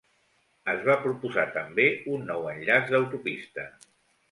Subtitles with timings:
[0.71, 3.71] Es va proposar també un nou enllaç d'autopista.